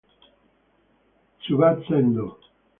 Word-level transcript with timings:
Tsubasa 1.39 1.89
Endō 2.01 2.25